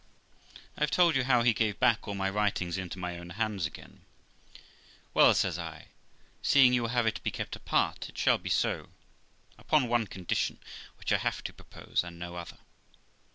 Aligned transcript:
I 0.77 0.81
have 0.81 0.89
told 0.89 1.15
you 1.15 1.25
how 1.25 1.43
he 1.43 1.53
gave 1.53 1.79
back 1.79 2.07
all 2.07 2.15
my 2.15 2.27
writings 2.27 2.75
into 2.75 2.97
my 2.97 3.19
own 3.19 3.29
hands 3.29 3.67
again.' 3.67 4.01
Well', 5.13 5.31
says 5.35 5.59
I,' 5.59 5.89
seeing 6.41 6.73
you 6.73 6.81
will 6.81 6.89
have 6.89 7.05
it 7.05 7.21
be 7.21 7.29
kept 7.29 7.55
apart, 7.55 8.09
it 8.09 8.17
shall 8.17 8.39
be 8.39 8.49
so, 8.49 8.89
upon 9.59 9.87
one 9.87 10.07
condition, 10.07 10.57
which 10.97 11.13
I 11.13 11.17
have 11.19 11.43
to 11.43 11.53
propose, 11.53 12.01
and 12.03 12.17
no 12.17 12.35
other.' 12.35 12.57